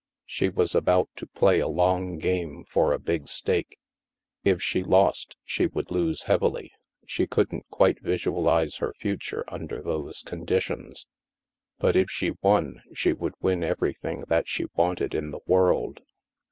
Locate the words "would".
5.67-5.91, 13.13-13.35